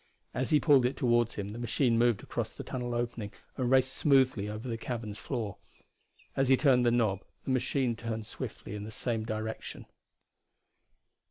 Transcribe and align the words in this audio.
As 0.33 0.49
he 0.49 0.59
pulled 0.59 0.87
it 0.87 0.97
toward 0.97 1.33
him 1.33 1.49
the 1.49 1.59
machine 1.59 1.95
moved 1.95 2.23
across 2.23 2.51
the 2.51 2.63
tunnel 2.63 2.95
opening 2.95 3.31
and 3.55 3.69
raced 3.69 3.93
smoothly 3.93 4.49
over 4.49 4.67
the 4.67 4.75
cavern's 4.75 5.19
floor. 5.19 5.57
As 6.35 6.49
he 6.49 6.57
turned 6.57 6.87
the 6.87 6.89
knob 6.89 7.21
the 7.43 7.51
machine 7.51 7.95
turned 7.95 8.25
swiftly 8.25 8.73
in 8.73 8.83
the 8.83 8.89
same 8.89 9.25
direction. 9.25 9.85